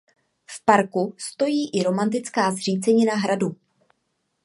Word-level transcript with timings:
V 0.47 0.65
parku 0.65 1.15
stojí 1.17 1.69
i 1.73 1.83
romantická 1.83 2.51
zřícenina 2.51 3.15
hradu. 3.15 3.55